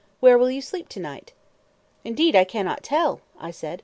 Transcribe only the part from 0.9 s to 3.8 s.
night?" "Indeed I cannot tell," I said.